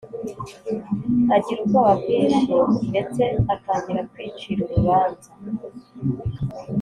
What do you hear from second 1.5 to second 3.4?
ubwoba bwinshi ndetse